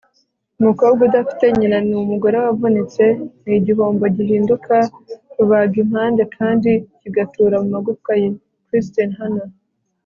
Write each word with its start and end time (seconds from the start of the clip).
umukobwa 0.59 1.01
udafite 1.07 1.45
nyina 1.57 1.77
ni 1.87 1.95
umugore 2.03 2.35
wavunitse 2.45 3.05
ni 3.43 3.53
igihombo 3.59 4.03
gihinduka 4.17 4.75
rubagimpande 5.37 6.21
kandi 6.37 6.71
kigatura 6.99 7.55
mu 7.63 7.67
magufwa 7.75 8.11
ye- 8.21 8.27
kristin 8.67 9.11
hannah 9.19 9.49